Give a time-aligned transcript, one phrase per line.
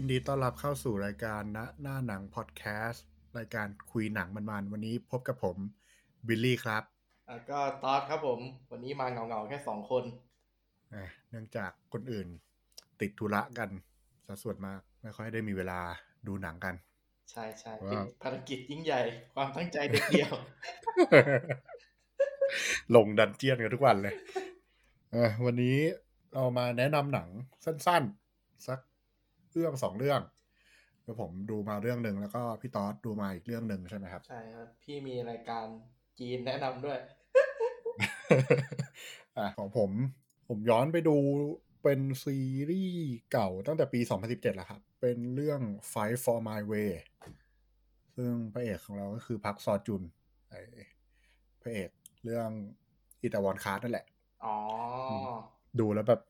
[0.00, 3.04] ยินดีต้อนรับเข้าสู่รายการณหน้าหนังพอดแคสต์
[3.38, 5.56] รายการคุยหนังมันๆวันนี้พบกับผม
[6.26, 6.82] บิลลี่ครับ
[7.28, 8.40] อะก็ตอดครับผม
[8.70, 10.04] วันนี้มาเงาๆแค่สองคน
[10.94, 12.28] อะเนื่องจากคนอื่น
[13.00, 13.70] ติดธุระกัน
[14.26, 15.80] สัดส่วนมากไม่ค่อยได้มีเวลา
[16.26, 16.74] ดูหนังกัน
[17.30, 19.00] ใช่ใช่ว้าวเป็นภารกิจยิ่งใหญ่
[19.34, 20.32] ความตั้งใจเด็ดเดียว
[22.94, 24.14] ลงดันเจียนกันทุกวันเลย
[25.12, 25.76] เออวันนี้
[26.32, 27.28] เรามาแนะนำหนัง
[27.64, 28.02] สั้น
[28.36, 28.78] ๆ สัก
[29.52, 30.20] เรื่องสองเรื่อง
[31.04, 35.66] แล้วผมดูมาเรื่องหนึ่งแล้วก็พี่ต๊อดดูมาอีกเรื่องหนึ่งใช่ไหมครับ ใช่ครับ พี่มีรายการ
[36.18, 36.98] จีนแนะนำด้วย
[39.38, 39.90] อะของผม
[40.48, 41.16] ผมย้อนไปดู
[41.82, 42.38] เป็นซี
[42.70, 45.60] รีส์เก่าตั้งแต่ปี 2017แล้วครับ เป็นเรื่อง
[45.92, 46.92] Fight for My Way
[48.16, 50.02] ซึ่งพระเอกของเราก็คือพักซอจุน
[50.48, 50.54] ไอ
[51.62, 51.90] พระเอก
[52.24, 52.50] เรื่อง
[53.22, 54.06] อิตาวนคาร์นั่นแหละ
[54.44, 54.56] อ๋อ
[55.80, 56.20] ดูแล้วแบบ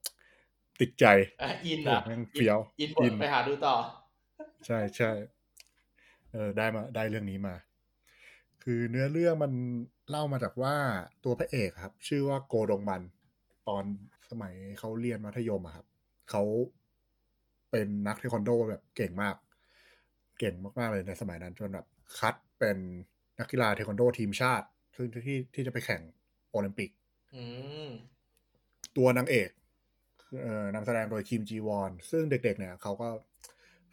[0.81, 1.05] ติดใจ
[1.41, 3.75] อะอินโอ้อะแม่งเฟี้ยวอินบอิทนไปหาดูต่อ
[4.67, 5.11] ใช่ใช่
[6.33, 7.55] เออได้มาได้เรื่องนี้มา
[8.63, 9.53] คือเนื้อเรื่องมัน
[10.11, 10.75] เล่ามาจากว่า
[11.25, 13.03] ตัวพระเอกครับ ชื่อว่าโกดงมัน
[13.69, 13.85] ตอน
[14.31, 15.87] สมัยเขาเรียนมัธยมอะครับ
[16.31, 16.43] เขา
[17.71, 19.37] เป็นนักเทควันโดแบบเก่งมาก
[20.39, 21.87] เก่งมากๆเลยในสมัยนั้นจนแบบ
[22.19, 22.79] คัดเป็น
[23.39, 26.03] นักกีฬาเทควันโดทีมชาติซึ่งที่ที่จะไปแข่ง
[26.51, 26.91] โอลิมปิก
[27.35, 27.43] อื
[27.89, 27.91] ม
[28.97, 29.68] ตัวนางเอกเอ่อ
[30.75, 33.09] นำแสดงโดยคิมจีวอนซึ่งเด็ก ๆ เนี่ยเขาก็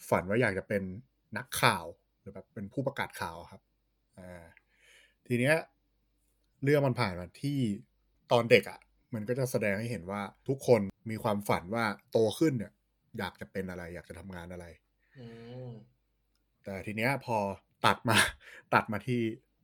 [0.09, 0.83] ฝันว่าอยากจะเป็น
[1.37, 1.85] นักข่าว
[2.19, 3.61] หรือแบบเป็นผู้ประกาศข่าวครับ
[4.19, 4.43] อ่า
[5.27, 5.55] ทีเนี้ย
[6.63, 7.57] เรื่องมันผ่านมาที่
[8.31, 8.79] ตอนเด็กอะ่ะ
[9.13, 12.71] มันก็จะแสดงให้เห็นว่าทุกคนมีความฝันว่าโตขึ้นเนี่ย
[13.17, 14.65] อยากจะเป็นอะไร อยากจะทำงานอะไร
[15.17, 15.25] อื
[15.69, 15.71] ม
[16.63, 17.37] แต่ทีเนี้ยพอ
[17.85, 18.17] ตัดมา
[18.73, 19.21] ตัดมาที่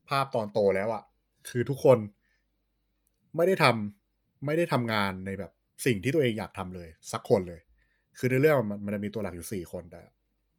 [0.10, 1.04] ภาพตอนโตแล้วอะ่ะ
[1.50, 1.98] คือทุกคน
[3.36, 5.52] ไม่ได้ทำไม่ได้ทำงานในแบบ
[5.86, 7.62] สิ่งที่ตัวเองอยากทำเลย สักคนเลย
[8.18, 10.02] คือในเรื่องมันมันจะมีตัวหลักอยู่สี่คนแต่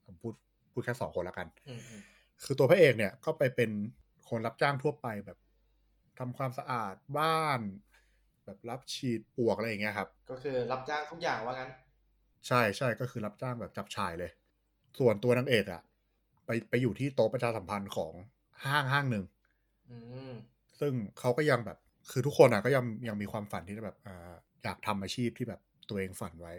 [0.04, 0.34] ผมพูด
[0.72, 2.02] พูดแค่สองคนละกันอืมอืม
[2.44, 3.70] คือตัวพระเอกเนี่ยก็ไปเป็น
[4.28, 5.38] คนรับจ้างทั่วไปแบบ
[6.18, 7.60] ทำความสะอาดบ้าน
[8.44, 11.70] แบบรับฉีดปลวกอะไรอย่างเงี้ยครับ ก็คือรับจ้างทุกอย่างว่างั้น
[12.48, 14.30] ใช่ใช่ก็คือรับจ้างแบบจับชายเลย
[14.98, 15.82] ส่วนตัวนางเอกอะ
[16.46, 18.12] ไปไปอยู่ที่โต๊ะประชาสัมพันธ์ของ
[18.64, 19.24] ห้างห้างหนึ่ง
[19.90, 19.98] อื
[20.30, 20.32] ม
[20.80, 21.78] ซึ่งเขาก็ยังแบบ
[22.10, 26.54] คือทุกคนอะก็ยังยังมีความฝันที่จะแบบอ่า อยากทำอาชีพที่แบบตัวเองฝันไว้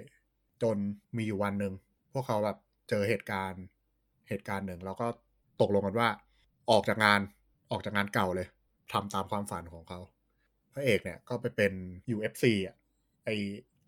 [0.62, 0.78] จน
[1.18, 1.74] มีอยู่วันหนึ่ง
[2.14, 2.58] พวกเขาแบบ
[2.90, 3.64] เจอเหตุการณ์
[4.30, 5.08] เหตุการณ์หนึ่งแล้วก็
[5.62, 6.10] ตกลงกันว่า
[6.72, 7.20] ออกจากงาน
[7.72, 8.48] ออกจากงานเก่าเลย
[8.94, 10.00] ทำตามความฝันของเขา
[10.74, 11.74] พระเอกเนี่ยก็ไปเป็น
[12.12, 12.76] UFC อะ
[13.26, 13.30] ไอ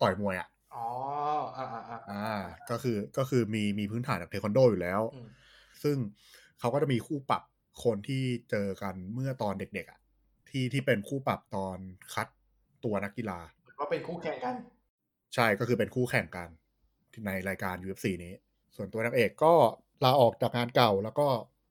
[0.02, 0.86] ต่อยมวยอะอ๋อ
[1.56, 2.26] อ่าอ่าอ่าอ่า
[2.70, 5.28] ก็คือก็คือมีมีพื้นฐานจากเทควันโดอยู่แล้วอืม
[5.82, 5.96] ซึ่ง
[6.58, 7.42] เขาก็จะมีคู่ปรับ
[7.84, 10.00] คนที่เจอกันเมื่อตอนเด็กๆอะ
[10.48, 11.78] ที่ที่เป็นคู่ปรับตอน
[12.14, 12.28] คัด
[12.84, 13.38] ตัวนักกีฬา
[13.78, 14.54] ก็เป็นคู่แข่งกัน
[15.34, 16.48] ใช่ก็คือเป็นคู่แข่งกัน
[17.12, 18.34] ที่ในรายการ UFC นี้
[18.76, 19.52] ส่วนตัวนางเอกก็
[20.04, 21.26] ลาออกจากงานเก่าแล้วก็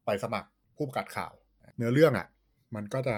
[0.05, 1.33] ไปสมัครผู้ประกาศข่าว
[1.77, 2.27] เนื้อเรื่องอะ
[2.75, 3.15] มันก็จะ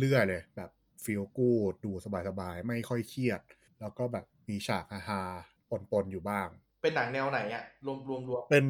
[0.00, 0.70] เรื่อยๆเลย แบบ
[1.04, 1.92] feel good ดู
[2.28, 3.40] สบายๆ ไม่ค่อยเครียด
[3.80, 6.48] แล้วก็แบบมีฉากฮาๆปนๆ อยู่บ้าง
[6.82, 8.66] เป็นหนังแนวไหนอะรวมรวมรวมเป็น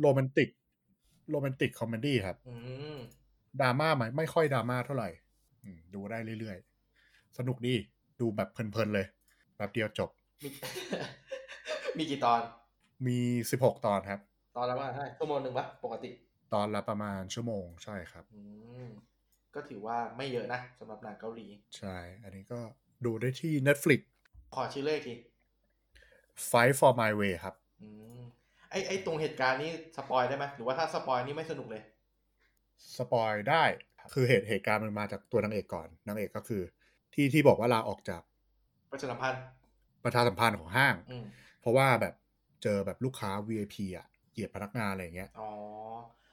[0.00, 0.48] โรแมนติก
[1.30, 2.54] romantic comedy ครับอื
[2.96, 2.98] ม
[3.60, 5.10] ดราม่าไหมไม่ค่อยดราม่าเท่าไหร่
[5.64, 7.74] อืมดูได้เรื่อยๆ สนุกดี
[8.20, 9.06] ดูแบบเพลินๆเลย
[9.56, 10.10] แป๊บเดียวจบ
[10.44, 10.48] มี
[11.98, 12.40] มีกี่ตอน
[13.06, 13.18] มี
[13.52, 14.20] 16ตอนครับ
[14.56, 16.10] ตอนละว่าเท่าไหร่ชั่วโมงหนึ่งปะปกติ
[16.54, 18.40] ตอนละประมาณชั่วโมงใช่ครับอื
[18.84, 18.88] ม
[19.54, 21.46] ก็ถือว่าไม่เยอะนะสำหรับหนังเกาหลี
[21.78, 22.60] ใช่ อันนี้ก็
[23.04, 24.00] ดูได้ที่ Netflix
[24.54, 25.14] ขอชื่ออีกที
[26.50, 28.20] Fight for My Way ครับอืม
[28.70, 31.82] ไอไอตรงเหตุการณ์นี้สปอยได้ไหมหรือว่าถ้าสปอยนี่ไม่สนุกเลย
[32.96, 33.64] สปอยได้
[34.12, 36.62] คือเหตุเหตุการณ์มันมาจากตัวนางเอกก่อน นางเอกก็คือ
[37.14, 38.22] ที่ที่บอกว่าลาออกจาก
[38.90, 39.42] ประชาสัมพันธ์
[40.04, 41.24] ประชาสัมพันธ์ของห้างอืม
[41.60, 42.14] เพราะว่าแบบ
[42.62, 45.48] เจอแบบลูกค้า VIP อะเหยียดพนักงานอะไรอย่างเงี้ยอ๋อ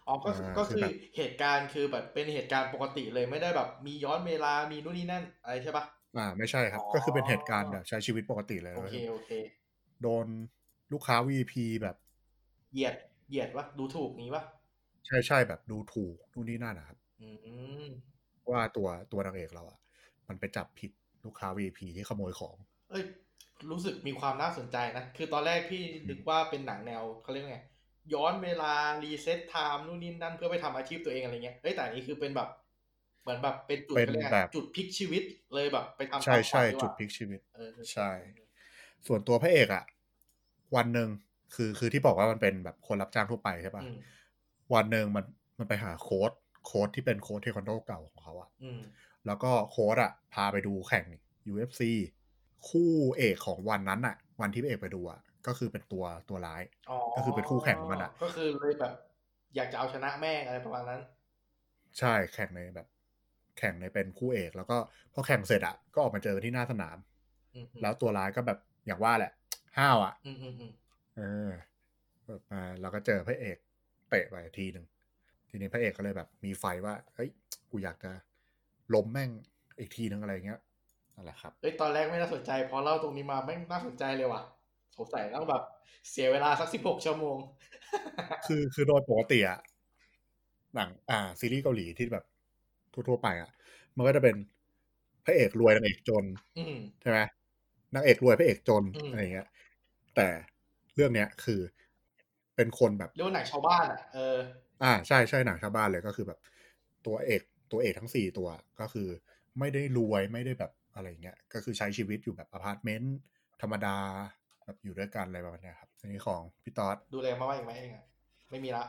[0.07, 5.86] อ๋อก็คืออ่าก็คืคืออแบบเหตุการณ์คือแบบเป็นเหตุการณ์ปกติเลยไม่ได้แบบมีย้อนเวลามีนู่นนี่นั่นอะไรใช่ปะ
[6.18, 9.30] อ่าไม่ใช่ครับอ๋อก็คือเป็นเหตุการณ์แบบใช้ชีวิตปกติเลยโอเคโอเค
[10.01, 10.28] โดน
[10.92, 11.95] ลูกค้า VIP แบบ
[12.71, 12.95] เหยียด
[13.30, 14.44] เหยียดวะดูถูกงี้วะ
[15.06, 17.28] ใช่ใช่แบบดูถูกนู่นนี่นั่นนะครับอื
[17.81, 17.92] ม
[18.51, 19.78] ว่าตัวตัวนางเอกเราอะ
[20.30, 20.92] มันไปจับผิด
[21.25, 22.56] ลูกค้า VIP ที่ขโมยของ
[22.89, 23.04] เอ้ย
[23.72, 27.60] รู้สึกมีความน่าสนใจนะ คือตอนแรกพี่นึกว่าเป็นหนังแนวเขาเรียกไง
[28.13, 28.74] ย้อนเวลา
[29.04, 32.50] reset time นู่นนี่นั่นเพื่อไปทำอาชีพตัวเองอะไรเงี้ย เฮ้ย แต่อันนี้คือเป็นแบบ
[33.22, 35.24] เหมือนแบบเป็นจุดเป็นขารียกไงแบบจุดพลิกชีวิต
[35.54, 38.10] เลยแบบ ไปทำใช่ตามฝันใช่ดีกว่าจุดพลิกชีวิตเออเออใช่
[39.07, 39.83] ส่วนตัวพระเอกอะ
[40.75, 41.10] วันหนึ่ง
[41.56, 43.95] คือคือที่บอกว่ามันเป็นแบบคนรับจ้างทั่วไปใช่อืปะ่ะม
[44.74, 45.25] วันหนึ่งมัน
[45.60, 46.31] มันไปหาโค้ด
[46.66, 48.81] โค้ดที่เป็นโค้ดเทควันโดเก่าของเขาอะอืม
[49.27, 51.06] แล้วก็โค้ดอะพาไปดูแข่ง
[51.48, 51.81] UFC
[52.69, 58.94] คู่เอกของวันนั้นอะวันที่พระเอกไปดูอะก็คือเป็นตัวตัวร้ายอ๋อก็คือเป็นคู่แข่งของมันอะก็คือเลยแบบ
[59.56, 61.01] อยากจะเอาชนะแม่งอะไรประมาณนั้น
[62.00, 62.88] ใช่แข่งในแบบ
[63.57, 64.77] แข่งในเป็นคู่เอกแล้วก็
[65.13, 66.98] พอแข่งเสร็จอะก็ออกมาเจอที่หน้าสนาม
[67.56, 69.31] อืมอืมแล้วตัวร้ายก็แบบอย่างว่าแหละ
[69.78, 70.71] ห้าวอะอืมอืมอืม
[71.18, 71.50] เออ
[72.25, 73.57] แบบมาแล้วก็เจอพระเอก
[74.10, 74.86] เตะไปทีหนึ่ง
[75.50, 77.30] ทีนี้พระเอกก็เลยแบบ มีไฟว่าเฮ้ย
[77.69, 78.12] กูอยากจะ
[78.94, 79.30] ล้มแม่ง
[79.80, 80.60] อีกทีนึงอะไรเงี้ย
[81.16, 84.42] นั่นแหละครับเอ้ยตอนแรกไม่น่าสนใจพอเล่าตรงนี้มาแม่งน่าสนใจเลยว่ะ
[84.98, 85.64] สงสัยต้องแบบ
[86.12, 87.38] เสียเวลาสักสิบหกชั่วโมง
[88.46, 89.60] คือคือโดยปกติอะ
[90.76, 92.24] หนังอ่า ซีรีส์เกาหลีที่แบบ
[92.94, 93.50] ทั่วๆไปอะ
[93.96, 94.36] มันก็จะเป็น
[95.26, 96.24] พระเอกรวยนางเอกจน
[96.58, 97.20] อืมใช่ไหม
[97.96, 99.48] นางเอกรวยพระเอกจนอืมอะไรเงี้ย
[100.16, 100.28] แต่
[100.96, 101.60] เรื่องเนี้ยคือ
[102.56, 104.38] เป็นคนแบบเรียกว่าหนังชาวบ้านอะเออ
[104.84, 106.40] อ่าใช่ใช่หนังชาวบ้านเลยก็คือแบบ
[107.06, 107.42] ตัวเอก
[107.72, 109.08] ตัวเอกทั้งสี่ตัวก็คือ
[109.60, 113.18] ไม่ได้รวยไม่ได้แบบอะไรเงี้ย ก็คือใช้ชีวิตอยู่แบบอพาร์ตเมนต์
[113.62, 113.98] ธรรมดา
[114.66, 118.06] แบบอยู่ด้วยกันอะไรประมาณเนี้ยครับอันนี้ของพี่ต๊อดดูแลมาว่าอีกไหมเองอะ
[118.50, 118.84] ไม่มีละ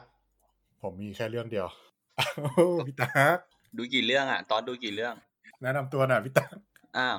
[0.82, 1.66] ผมมีแค่เรื่องเดียว
[2.18, 2.28] อ้า
[2.68, 3.38] วพี่ต๊อด
[3.76, 5.14] ดูกี่เรื่องอะตอนดูกี่เรื่อง
[5.62, 6.56] แนะนำตัวหน่อยพี่ต๊อด
[6.98, 7.18] อ้าว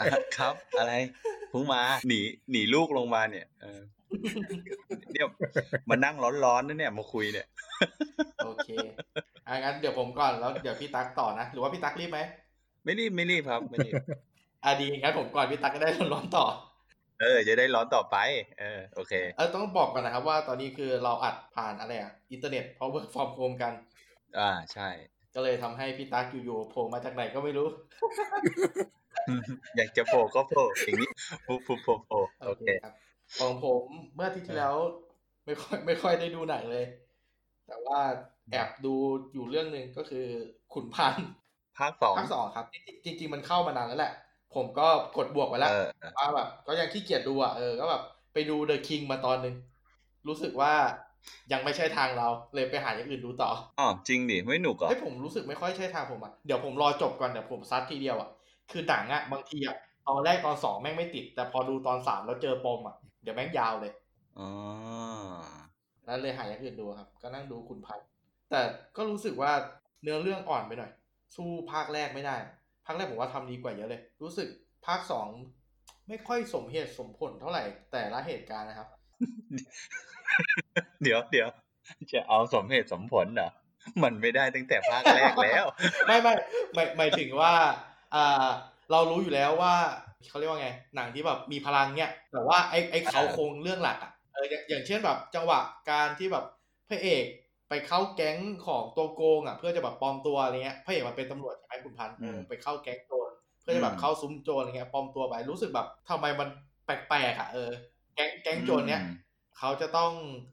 [0.00, 0.92] อะครับอะไร
[1.50, 2.20] เพิ่งมาหนี
[2.50, 3.80] หนีลูกลงมาเนี่ยเออ
[5.12, 5.26] เนี่ย
[5.90, 7.46] มานั่งร้อนๆนะเนี่ยมาคุยเนี่ย
[8.44, 8.68] โอเค
[9.54, 12.20] อะงั้นเดี๋ยวผมก่อนแล้วเดี๋ยวพี่ตั๊กต่อนะหรือว่าพี่ตั๊กรีบไหม
[12.84, 13.94] ไม่รีบไม่รีบครับไม่รีบ
[14.64, 16.44] อะดีงั้นผมก่อนพี่ตั๊กก็ได้ร้อนๆต่อ
[17.20, 18.16] เออ จะได้ร้อนต่อไป
[18.60, 23.72] เออโอเคเออต้องบอกก่อนนะครับว่าตอนนี้คือเราอัดผ่านอะไรอะอินเทอร์เน็ตเพราะ work from home กัน
[24.38, 24.88] อ่าใช่
[25.34, 27.68] ก็เลยทำให้พี่ตั๊กอยู่ๆโผล่มาจากไหนก็ไม่รู้
[29.76, 31.10] อยากจะโผล่ก็โผล่อย่างนี้
[31.44, 32.94] โผล่โผล่โผล่โผล่โอเคครับ
[33.40, 33.82] ของผม
[34.14, 34.74] เมื่ออาที่ที่แล้ว
[35.44, 36.84] ไม่ค่อยไม่ค่อยได้ดูหนังเลย
[37.66, 38.00] แต่ว่า
[38.50, 38.94] แอบดู
[39.34, 40.26] อยู่เรื่องหนึ่งก็คือ
[40.72, 41.26] ขุนพันธ์
[41.78, 42.66] ภาคสองภาคสองครับ
[43.04, 44.12] จริง ๆ มันเข้ามานานแล้วแหละ
[44.54, 44.86] ผมก็
[45.16, 48.02] กดบวกไว้แล้วเออว่าแบบก็ยังขี้เกียจดูอะเออก็แบบ
[48.32, 49.54] ไปดูเดอะคิงมาตอนหนึ่ง
[50.28, 50.72] รู้สึกว่า
[51.52, 58.30] ยังไม่ใช่ทางเราเลยไปหาอย่างอื่นดูต่ออ๋อจริงดิไม่หนุกเหรอเฮ้ยผมรู้สึกไม่ค่อยใช่ทางผมอะเดี๋ยวผมรอจบก่อนเดี๋ยวผมซัดทีเดียวอะ
[58.70, 59.76] คือหนังอะบางทีอะ
[60.08, 63.92] ตอนแรกตอนสองแม่งไม่ติด แต่พอดูตอนสามแล้วเจอปมอะเดี๋ยวแม่งยาวเลย
[64.38, 64.48] อ๋อ
[66.04, 68.06] แล้วเลยหาอย่างอื่นดูครับ ก็นั่งดูคุณพันธ์
[68.54, 68.66] แต่
[68.96, 69.52] ก็รู้สึกว่า
[70.02, 70.92] เนื้อเรื่องอ่อนไปหน่อย
[71.36, 72.36] สู้ภาคแรกไม่ได้
[72.86, 74.48] ภาคแรกผมว่าทำดีกว่าเยอะเลย รู้สึก
[74.86, 75.28] ภาคสอง
[76.08, 77.62] ไม่ค่อยสมเหตุสมผลเท่าไหร่
[77.92, 78.88] แต่ละเหตุการณ์นะครับ
[81.02, 81.48] เดี๋ยวเดี๋ยว
[82.12, 83.50] จะเอาสมเหตุสมผลเหรอ
[84.02, 85.64] มันไม่ได้ตั้งแต่ภาคแรกแล้ว
[86.06, 86.34] ไม่ไม่
[86.74, 87.52] หมายหมายถึงว่า
[88.14, 88.46] อ่า
[88.90, 89.74] เรารู้อยู่แล้วว่า
[90.28, 95.60] เขาเรียกว่าไง หนังที่แบบมีพลังเนี่ย แต่ว่าไอ้ไอ้เขาโครงเรื่องหลักอะเอออย่างอย่างเช่นแบบจังหวะ
[95.90, 96.44] การที่แบบ
[96.88, 97.24] พระเอก
[97.68, 103.30] ไปเข้าแก๊งของตัวโกงอะเพื่อจะแบบปลอมตัวอะไรเงี้ยพระเอกมันเป็นตำรวจใช่ไหมคุณพันธ์เออมไปเข้าแก๊งโจร
[103.62, 106.48] เพื่อจะแบอืบมเข้าซุ้มโจรอะไรเงี้ยปลอมตัวไปรู้สึกแบบทำไมมัน
[106.86, 107.70] แปลกๆอะเออ
[108.14, 109.08] แก๊งแก๊งโจรเนี้ยอืม
[109.58, 110.10] เขาจะต้อง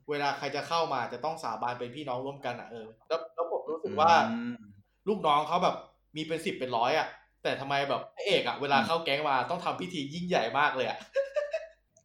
[0.10, 4.14] เวลาใครจะเข้ามาจะต้องสาบานเป็นพี่น้องร่วมกันอะเออแล้วแล้วผมรู้สึกว่าอื
[4.54, 5.76] มลูกน้องเขาแบบ
[6.16, 7.08] มีเป็นสิบเป็นร้อยอะ
[7.44, 10.98] แต่ทำไมแบบพระเอกอะเวลาอืมเข้าแก๊งมาต้องทำพิธียิ่งใหญ่มากเลยอะ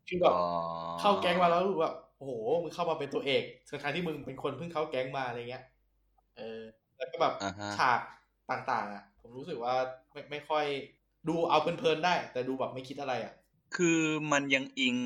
[0.08, 0.36] คือแบบอ๋อ
[1.00, 2.32] เข้าแก๊งมาแล้วรู้สึกว่า โอ้โห
[2.62, 5.64] มึงเข้ามาเป็นตัวเอกทั้งๆที่มึงเป็นคนเพิ่งเข้าแก๊งมาอะไรเงี้ย
[6.37, 6.61] เออ
[6.96, 8.00] แล้วก็แบบอ่าฮะฉาก
[8.50, 9.75] ต่างๆ อะ ผมรู้สึกว่า
[10.12, 10.64] ไม่ไม่ค่อย
[11.28, 13.35] ดูเอาเพลินๆได้ แต่ดูแบบไม่คิดอะไรอะ
[13.76, 14.00] คือ
[14.32, 14.96] มันยังอิง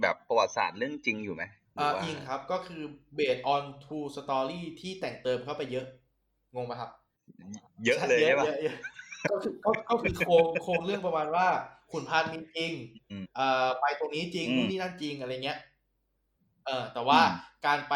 [0.00, 1.42] แบบประวัติศาสตร์เรื่องจริงอยู่ไหม
[1.74, 2.82] หรือ่าว่าอิงครับก็คือ
[3.18, 5.86] based on true story ที่แต่งเติมเข้าไปเยอะ
[6.54, 6.90] งงไหมครับ
[7.84, 8.76] เยอะเลยใช่ปะเยอะเยอะ
[9.30, 11.46] ก็คือก็ก็คือโครงโครงเรื่องประมาณว่า
[11.92, 12.72] ขุนพันธ์มีจริง
[13.10, 15.58] อืมเอ่อไปตรงนี้จริงอืมนู่นนี่นั่นจริงอะไรเงี้ย
[16.68, 17.32] เออแต่ว่าอืม
[17.66, 17.94] การไป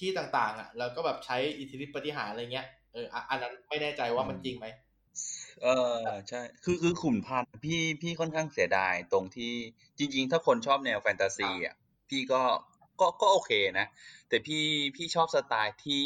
[0.00, 4.66] ที่ต่างๆ อะ แล้วก็แบบใช้อิทธิฤทธิปฏิหารย์อะไรเงี้ยเอออะอันนั้นไม่แน่ใจว่ามันจริงไหม
[5.62, 5.66] เอ
[5.98, 9.52] อใช่คือคือขุนพันธ์พี่พี่ค่อนข้างเสียดายตรงที่
[9.98, 11.74] จริง ๆ ถ้าคนชอบแนวแฟนตาซีอะ
[12.08, 12.42] พี่ก็
[13.00, 13.86] ก็ก็โอเคนะ
[14.28, 14.64] แต่พี่
[14.96, 16.02] พี่ชอบสไตล์ที่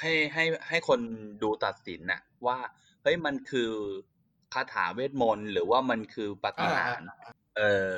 [0.00, 1.00] ให้ให้ให้คน
[1.42, 2.58] ดูตัดสินน่ะ ว่า
[3.02, 3.70] เฮ้ยมันคือ
[4.54, 7.06] คาถาเวทมนต์หรือว่ามันคือปาฏิหาริย์
[7.58, 7.92] เออ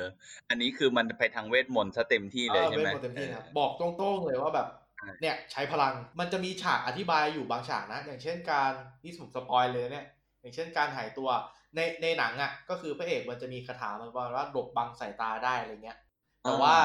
[0.49, 8.71] อันนี้คือมันไปทางเวทมนต์ซะเต็มที่เลยออใช่ไหมวทนต์เต็มที่ครับเออบอกตรงๆเลยว่าแบบใช่เนี่ยใช้พลังมันจะมีฉากอธิบายอยู่บางฉากนะ อย่างเช่นการ
[9.03, 10.05] นี่ผมสปอยเลยเนี่ย
[10.41, 11.29] อย่างเช่นการหายตัว
[11.75, 15.97] ในในหนังอะ ก็คือพระเอกมันจะมีคาถามันประมาณว่าหลบบังสายตาได้อะไรเงี้ย
[16.43, 16.75] แต่ว่า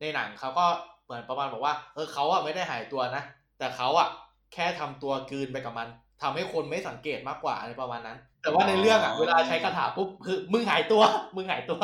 [0.00, 0.66] ในหนังเขาก็
[1.04, 3.22] เหมือนประมาณบอกว่า เออเขาอะไม่ได้หายตัวนะ
[3.58, 4.08] แต่เขาอะ
[4.52, 5.88] แค่ทำตัวกลืนไปกับมัน
[6.22, 11.02] ทำให้คนไม่สังเกตมากกว่าอะไรประมาณนั้น แต่ว่าในเรื่องอะเวลาใช้คาถาปุ๊บคือมึงหายตัว
[11.36, 11.80] มึงหายตัว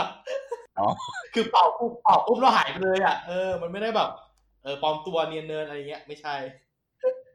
[0.79, 0.89] อ๋อ
[1.35, 4.11] คือเป่าปุ๊บเป่าปุ๊บแล้วหายไปเลยอะเออมันไม่ได้แบบ
[4.63, 6.35] เออปลอมตัวเนียนเนินอะไรเงี้ยไม่ใช่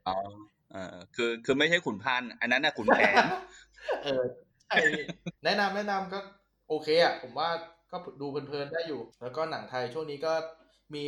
[0.08, 0.16] อ๋อ
[0.72, 3.26] เออคือคือไม่ใช่ขุนพันธ์อันนั้นน่ะขุนแผน
[4.04, 4.24] เออ
[4.64, 4.76] ใช่
[5.46, 6.20] แนะนำแนะนำก็
[6.70, 7.50] โอเคอะผมว่า
[7.92, 10.34] ก็ดูเพลินๆได้อยู่ แล้วก็หนังไทยช่วงนี้ก็
[10.94, 11.04] มี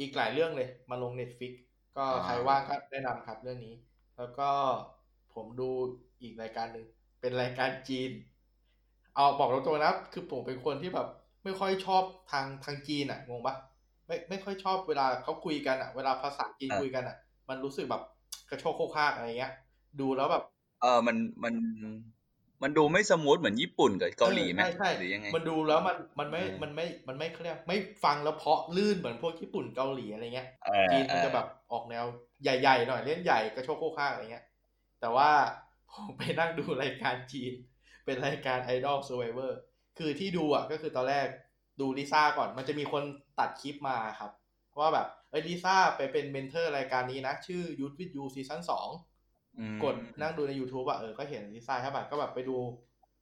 [0.00, 1.52] อีกหลายเรื่องเลย มาลง Netflix
[1.96, 3.74] ก็ใครว่างก็แนะนำครับเรื่องนี้
[4.18, 4.50] แล้วก็
[5.34, 5.70] ผมดู
[6.22, 6.86] อีกรายการหนึ่ง
[7.20, 8.10] เป็นรายการจีน
[9.14, 11.08] เอาบอกตรงๆนะคือผมเป็นคนที่แบบ
[11.44, 13.54] ไม่ค่อยชอบทางทางจีนอะงงปะ
[14.06, 17.16] ไม่ไม่ค่อยชอบเวลาเขาคุยกันอะเวลาภาษาจีนคุยกันอะ
[17.48, 18.02] มันรู้สึกแบบ
[18.50, 19.52] กระโชกโคกคากอะไรเงี้ย
[20.00, 20.42] ดูแล้วแบบ
[20.82, 21.54] เออมันมัน
[22.62, 32.04] มันดูไม่สมูทเหมือนญี่ปุ่นกับเกาหลีไหมใช่ใช่หรือยังไงมันดูแล้วมันมันไม่เออมันไม่มันไม่เขาเรียกไม่ฟังแล้วเพราะลื่นเหมือนพวกญี่ปุ่นเกาหลีอะไรเงี้ยเออจีนมันเออจะแบบออกแนว
[32.42, 34.44] ใหญ่ๆหน่อยเล่นใหญ่กระโชกโฮกฮากอะไรเงี้ย
[35.04, 35.32] แต่ว่า
[35.92, 37.52] ผมไปนั่งดูรายการจีน
[38.04, 39.52] เป็นรายการ Idol Survivor
[39.98, 41.26] คือที่ดูอะก็คือตอนแรก
[41.80, 43.02] ดูลิซ่าก่อน มันจะมีคน
[43.38, 44.30] ตัดคลิปมาครับ
[44.80, 48.88] ว่าแบบเอ้ยลิซ่าไปเป็น mentor รายการนี้นะ ชื่อ Youth with You ซีซั่นสอง
[49.58, 52.56] อืมกดนั่งดูใน YouTube อะเออก็เห็นลิซ่าใช่ป่ะก็แบบไปดู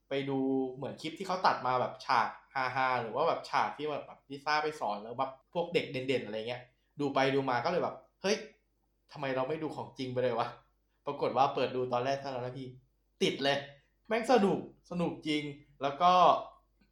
[0.08, 0.38] ไปดู
[0.74, 6.62] เหมือนคลิปที่เขาตัดมาแบบฉากฮาฮาๆหรือว่าแบบฉากที่แบบลิซ่าไปสอนแล้วแบบพวกเด็กเด่นๆอะไรเงี้ย
[7.00, 8.36] ดูไปดูมาก็เลยแบบ เฮ้ย
[9.12, 10.48] ทำไมเราไม่ดูของจริงไปเลยวะ
[11.06, 12.68] ปรากฏว่าเปิดดูตอนแรกเท่านั้นนะพี่
[13.22, 13.58] ติดเลย
[14.08, 14.58] แม่งสนุก
[14.90, 15.42] สนุกจริง
[15.82, 16.12] แล้วก็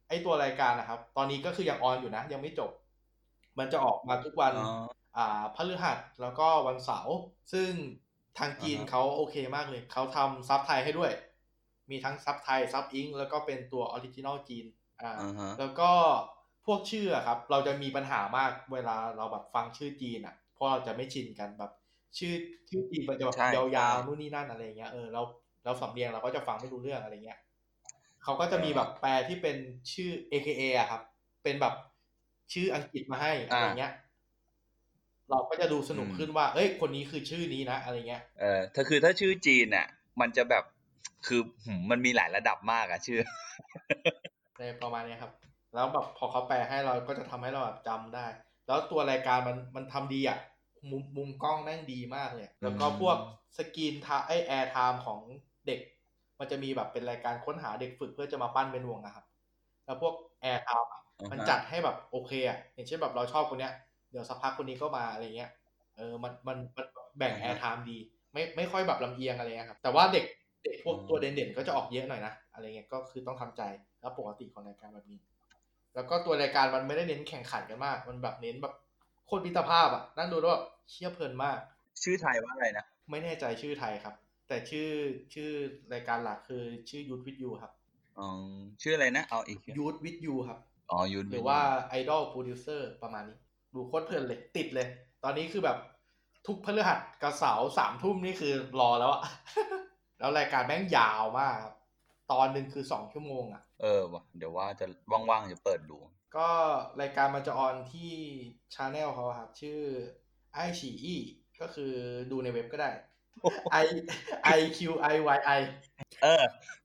[0.07, 2.71] ไอตัวรายการนะครับ ตอนนี้ก็คือยังออนอยู่นะ ยังไม่จบ
[3.59, 4.65] มันจะออกมาทุกวันอ๋อ
[5.17, 7.15] อ่าพฤหัสแล้วก็วันเสาร์
[7.53, 7.71] ซึ่ง
[8.39, 11.11] ทางจีนอ่าฮะเขาโอเคมากเลย เขาทำซับไทยให้ด้วย
[11.89, 14.65] มีทั้งซับไทยซับอิงแล้วก็เป็นตัว original จีน
[15.01, 15.91] อ่าอ่าฮะแล้วก็
[16.65, 21.71] พวกชื่ออะครับ เราจะมีปัญหามากเวลาเราแบบฟังชื่อจีนอะเพราะเราจะไม่ชินกันแบบ
[22.17, 22.33] ชื่อ
[22.69, 25.21] ชื่อจีนมันจะแบบใช่ยาวใช่ๆนู่นนี่นั่นอะไรเงี้ยเออเรา
[25.65, 27.39] เราสำเนียงเราก็จะฟังไม่รู้เรื่องอะไรเงี้ย
[28.23, 29.57] เขาก็จะมีแบบแปลที่เป็น
[29.93, 31.01] ชื่อ AKA อะครับ
[31.43, 31.73] เป็นแบบ
[32.53, 33.93] ชื่ออังกฤษมาให้อะไรเงี้ย
[35.29, 39.87] เราก็จะดูสนุกขึ้นว่า เอ้ย คนนี้คือชื่อนี้นะอะไรเงี้ย เออถ้าคือถ้าชื่อจีนอะ
[40.21, 40.63] มันจะแบบ
[41.27, 43.19] คือหืมมันมีหลายระดับมากอะชื่อ
[44.59, 45.31] ในประมาณเนี้ยครับ
[45.75, 48.25] แล้วแบบพอเขาแปลให้เราก็จะทำให้เราแบบจำได้
[48.67, 50.37] แล้วตัวรายการมันมันทำดีอะ
[50.89, 53.17] มุมมุมกล้องแม่งดีมากเลยแล้วก็อืมพวก
[53.57, 55.19] screen time airtime ของ
[55.67, 55.79] เด็ก
[56.39, 59.25] มันจะมีแบบเป็นรายการค้นหาเด็กฝึกเพื่อจะมาปั้นเป็นวงอะครับ
[59.85, 63.73] แล้วพวกairtime อะมันจัดให้แบบโอเคอะอย่างเช่นแบบเราชอบคนเนี้ย
[64.11, 65.51] เดี๋ยวสักพักคนนี้ก็มาอะไรเงี้ย
[65.95, 66.85] เออมันมันมัน
[67.17, 67.97] แบ่ง airtime ดี
[68.33, 70.25] ไม่ไม่ค่อยแบบลำเอียงอะไรเงี้ยครับ แต่ว่าเด็ก
[70.63, 73.61] เด็กพวกตัวเด่นๆก็จะออกเยอะหน่อยนะอะไรเงี้ยก็คือต้องทำใจ
[73.99, 75.19] แล้วปกติของรายการแบบนี้
[75.95, 81.57] แล้วก็ตัวรายการมันไม่ได้เน้นแข่งขันกันมาก มันแบบเน้นแบบโคตรมิตรภาพอะนั่งดูแล้วแบบเชี่ยเพลินมาก
[82.03, 84.15] ชื่อไทยว่าอะไรนะไม่แน่ใจชื่อไทยครับ
[84.47, 84.89] แต่ชื่อ
[85.33, 85.49] ชื่อ
[85.93, 87.71] รายการหลักคือชื่อ Youth with You ครับ
[88.19, 88.27] อ๋อ
[88.81, 90.59] ชื่ออะไรนะเอาอีก Youth with You ครับ
[90.91, 91.59] อ๋อยูนหรือว่า
[91.99, 93.37] Idol Producer ประมาณนี้
[93.73, 94.87] ดูโคตรเพลินเลย ติดเลย
[95.23, 95.77] ตอนนี้คือแบบ
[96.47, 99.21] ทุกพฤหัสกับเสาร์สามทุ่มนี่คือรอแล้วอะ
[100.19, 101.75] แล้วรายการแม่งยาวมากครับ
[102.31, 104.85] ตอนหนึ่งคือสองชั่วโมงอะเออว่ะเดี๋ยวว่าจะ
[105.29, 105.97] ว่างๆจะเปิดดู
[106.37, 106.49] ก็
[107.01, 108.11] รายการมันจะ on ที่
[108.73, 109.79] channel เขาอะครับ ชื่อ
[110.53, 111.15] ไอฉีอี
[111.61, 111.91] ก็คือ
[112.31, 112.89] ดูในเว็บก็ได้
[113.83, 113.85] i
[114.57, 114.79] i q
[115.13, 115.59] i y i
[116.23, 116.43] เออ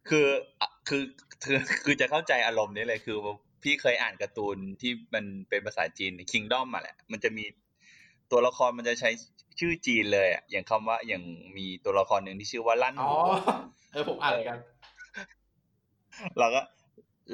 [0.08, 0.26] คือ
[0.60, 1.02] อะคือ
[1.44, 3.16] คือคือจะเข้าใจอารมณ์นี้เลยคือ
[3.62, 7.44] พี่เคยอ่านการ์ตูนที่มันเป็นภาษาจีน Kingdom มาแหละ มันจะมี
[8.30, 9.10] ตัวละครมันจะใช้
[9.58, 11.22] ชื่อจีนเลยอะอย่างคำว่าอย่าง
[11.56, 13.16] มีตัวละครหนึ่งที่ชื่อว่าลั่นอ๋อหู
[13.92, 14.58] เออผมอ่านเหมือนกัน
[16.38, 16.62] เราก็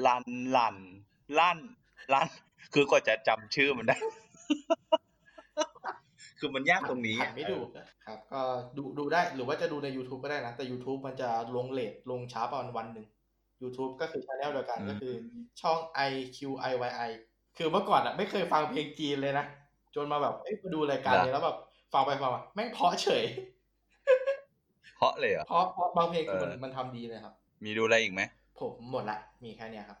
[0.05, 0.25] ลัน
[0.57, 0.77] ลัน
[1.39, 1.59] ลั่น
[2.13, 2.27] ลั่น
[2.73, 3.97] คือกว่าจะจำชื่อมันได้
[6.39, 7.57] คือมันยากตรงนี้ผ่าอะนไม่ดู
[8.07, 8.41] ครับ ก็
[8.77, 13.07] ดูดูได้หรือว่าจะดูใน YouTube ก็ได้นะ แต่ YouTube มันจะลงเลทลงช้าประมาณวันหนึ่ง
[13.61, 15.13] YouTube ก็คือช anel เดียวกันก็คือ
[15.61, 15.77] ช่อง
[16.09, 16.39] i q
[16.71, 17.09] i y i
[17.57, 19.45] คือเมื่อก่อนอะ ไม่เคยฟังเพลงจีนเลยนะ
[19.95, 21.57] จนมาแบบเอ้ยมาดูรายการนี้แล้วแบบ
[21.93, 23.25] ฟังไปฟังมาแม่งเพราะเฉย
[24.97, 28.21] เพราะเลยเหรอเพราะเพราะบางเพลงคือมันเออมันทำดีเลยครับ มีดูอะไรอีกไหม
[28.59, 29.99] ผมหมดละ มีแค่เนี้ยครับ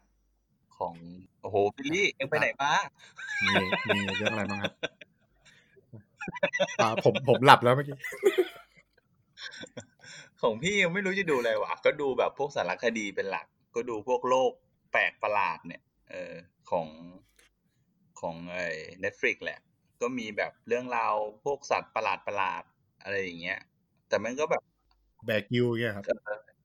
[0.77, 0.93] ของ
[1.41, 2.71] โอ้โหบิลลี่เอ็งไปไหนมา
[3.43, 3.53] มี
[3.87, 4.73] มีเรื่องอะไรบ้างครับ
[6.81, 7.97] อ่าผมผมหลับแล้วเมื่อกี้
[10.41, 13.45] ของพี่ยังไม่รู้จะดูอะไรวะก็ดูแบบพวกสารคดีเป็นหลัก
[13.75, 14.51] ก็ดูพวกโลก
[14.91, 15.81] แปลกประหลาดเนี่ย
[16.11, 16.33] เออ
[16.71, 16.87] ของ
[18.21, 18.67] ของไอ้
[19.03, 19.59] Netflix แหละ
[20.01, 23.59] ก็มีแบบเรื่องราวพวกสัตว์ประหลาดประหลาดๆอะไรอย่างเงี้ย
[24.09, 24.63] แต่มันก็แบบ
[25.25, 26.05] แบกยูเงี้ยครับ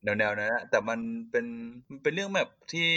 [0.05, 1.00] แนวๆนั้นนะแต่มัน
[1.31, 1.47] เป็น
[1.90, 2.90] มันเป็นเรื่องแบบที่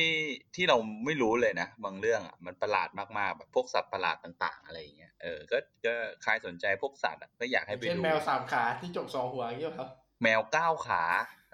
[0.56, 5.94] ที่เราไม่รู้เลยนะ บางเรื่องอะมันประหลาดมากๆแบบพวกสัตว์ประหลาดต่าง ๆ อะไรอย่างเงี้ยเออก็ก็
[6.24, 9.90] ใครสนใจพวกสัตว์อะก็อยากให้ไปเช่นดูแมวสามขาที่จกสองหัวอย่างเงี้ยครับ
[10.24, 11.04] แมวเก้าขา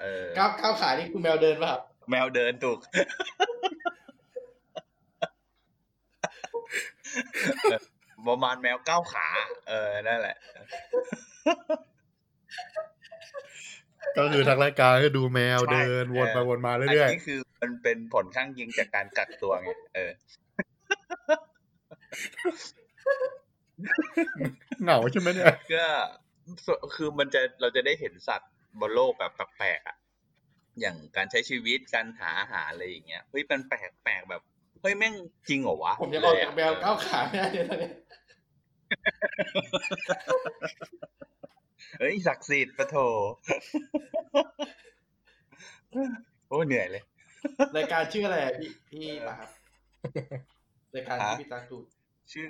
[0.01, 2.79] เออก้าวก้าวขานี่คือแมวเดินป่ะครับแมวเดินถูก
[8.27, 9.27] ประมาณแมวเก้าขา
[9.69, 10.37] เออนั่นแหละ
[14.17, 20.11] ก็คือทางรายการก็ดูแมวใช่เดินวนไปเออวนมาอันเรื่อยนี้คือมันเป็นผลข้างเคียงจากการกักตัวไงเออ
[24.83, 25.85] เหงาใช่ไหมเนี่ยก็
[26.95, 29.97] คือมันจะเราจะได้เห็นสัตว์บนโลกแบบแปลกๆอะ
[30.79, 34.41] อย่างการใช้ชีวิตการหาอาหารอะไรอย่างเงี้ยเฮ้ยมันแปลกแปลกแบบ
[34.81, 35.13] เฮ้ยแม่ง
[35.49, 37.89] จริงเหรอวะผมจะออกจากแมวก้าวขาไม่ได้เลยตอนนี้
[41.99, 42.95] เฮ้ยศักดิ์สิทธิ์ปะโถ
[46.47, 47.03] โอ้เหนื่อยเลย
[47.77, 49.49] รายการชื่ออะไรอะพี่พี่ตาครับ
[50.95, 51.85] รายการที่ฮะพี่ตาดูด
[52.31, 52.45] ชื่อ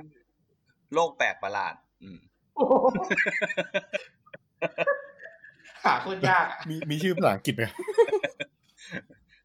[0.93, 2.19] โลกแปลกประหลาด อืม
[5.85, 7.75] หาโคตรยากอะมีมีชื่อภาษาอังกฤษไหมครับ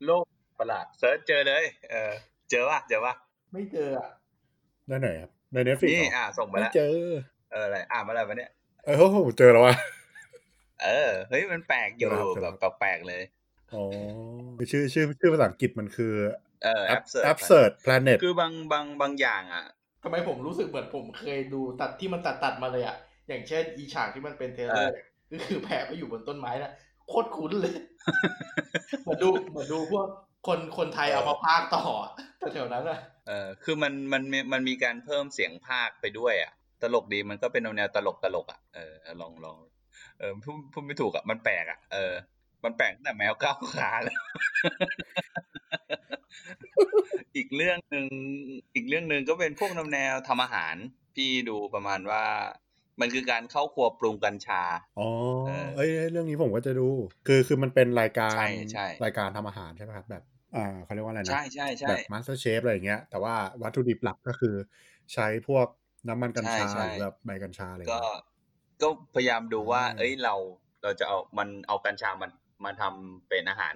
[0.06, 0.24] โลก
[0.58, 2.12] ประหลาด search เจอเลย เออ
[2.50, 3.14] เจอป่ะเจอป่ะ
[3.52, 4.08] ไม่เจออะ
[4.88, 6.96] ได้ไหนครับใน Netflix นี่อ่าส่งมาไม่แล้วเจอ
[7.52, 8.50] เอออะไรอ่านมาแล้ววะเนี่ย
[8.84, 9.74] เออโอ้โหเจอแล้ววะ
[10.82, 13.22] เออเฮ้ยมันแปลกอยู่เจอแล้วครับแบบแปลกๆเลย
[13.74, 13.82] อ๋อ
[14.58, 16.12] คือชื่อชื่อชื่อภาษาอังกฤษมันคือ
[16.64, 19.64] เออ absurd absurd planet คือบางบางบางอย่างอะ
[20.02, 22.96] ทำไมผมรู้สึกเหมือนผมเคยดูตัดที่มันตัดตัดๆมาเลยอะ
[23.28, 25.00] อย่างเช่น อีฉากที่มันเป็น trailer
[25.32, 26.72] ก็คือแผลไปอยู่บนต้นไม้นะ
[27.08, 27.74] โคตรคุ้นเลย
[29.02, 30.06] เหมือนดูเหมือนดูพวก
[30.46, 31.84] คนคนไทยเอามาพากย์ต่อ
[32.54, 39.56] แถวๆนั้นอะเออคือมันมันมันมันมีการเพิ่มเสียงภาคไปด้วยอะ ตลกดีมันก็เป็นแนวตลกตลกอะเออลองลอง
[40.18, 42.12] เออพูดพูดไม่ถูกอะมันแปลกอะเออ
[42.64, 44.20] มันแปลกตั้งแต่แมวก้าวขาแล้ว
[47.36, 48.06] อีกเรื่องหนึ่ง
[48.74, 50.74] อีกเรื่องหนึ่งก็เป็นพวกแนวแนวทำอาหาร
[51.14, 52.24] พี่ดูประมาณว่า
[53.00, 54.62] มันคือการเข้าครัวปรุงกัญชา
[54.98, 55.08] อ๋อ
[55.46, 56.88] เออเอ้ยเรื่องนี้ผมก็จะดู
[57.26, 60.24] คือคือมันเป็นรายการใช่ใช่รายการทำอาหารใช่ไหมครับแบบ
[60.56, 64.54] อ่าเขาเรียกว่าอะไรนะใช่ใช่ใช่แบบ MasterChef อะไรอย่างเงี้ยแต่ว่าวัตถุดิบหลักก็คือ
[65.12, 65.66] ใช้พวก
[66.08, 68.22] น้ำมันกัญชาใช่ใช่หรือแบบใบกัญชาอะไรอย่างก็เงี้ย
[68.82, 70.34] ก็พยายามดูว่าอืมเอ้ยเรา
[70.82, 72.30] เราจะเอามันเอากัญชามัน
[72.64, 73.74] มาทำเป็นอาหาร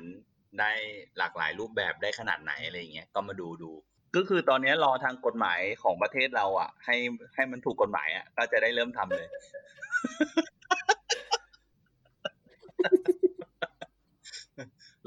[0.60, 0.72] ได้
[1.18, 3.70] หลากหลายรูปแบบได้ขนาดไหนอะไรอย่างเงี้ยก็มาดูดู
[4.16, 6.96] ก็คือตอนนี้รอทางกฎหมายของประเทศเรา อะ ให้
[7.34, 9.28] ให้มันถูกกฎหมายอะก็จะได้เริ่มทำเลย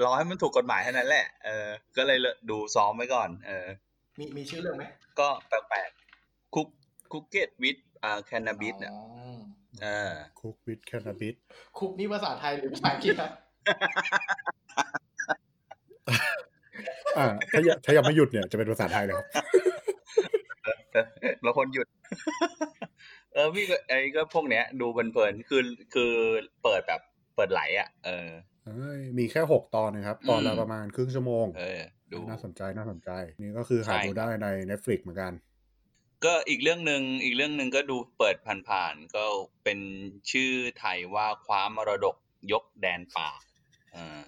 [0.04, 2.18] รอให้มันถูกกฎหมายเท่านั้นแหละเออก็เลย
[2.50, 3.68] ดูซ้อมไว้ก่อน เออ
[4.20, 4.84] มีมีชื่อเรื่องไหม
[5.20, 6.68] ก็แปลกๆคุก
[7.12, 9.04] คุกเก็ตวิดอ่าแคนาบิสอะอ๋อ
[9.82, 11.36] เออคุกวิดแคนาบิส
[11.78, 13.32] คุกนี่ภาษาไทยหรือภาษาอังกฤษครับ
[17.18, 19.20] อ่าถ้ายังถ้ายังไม่หยุดเนี่ยจะเป็นภาษาไทยเลยค
[20.98, 21.06] รับ
[21.44, 21.88] บางคนหยุด
[23.34, 25.62] เออพี่ก็ไอ้ก็พวกเนี้ย ดูเพลินๆคือ
[25.94, 26.12] คือ
[26.64, 27.02] เปิดแบบ
[27.36, 28.30] เปิดไหลอะ เออ
[28.66, 35.34] เอ้ยมีแค่หกตอนนะครับ ตอนละอืมประมาณครึ่งชั่วโมงเออดูน่าสนใจน่าสนใจ นี่ก็คือหาใช่ดูได้ใน Netflix เหมือนกัน
[36.26, 38.36] ก็อีกเรื่องหนึ่งอีกเรื่องหนึ่งก็ดูเปิด
[38.70, 39.26] ผ่านๆก็
[39.64, 39.80] เป็น
[40.32, 42.16] ชื่อไทยว่าคว้ามรดก
[42.52, 43.30] ยกแดนป่า
[43.96, 44.20] อ่า